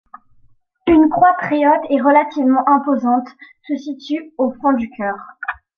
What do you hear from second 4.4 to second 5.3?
fond du chœur.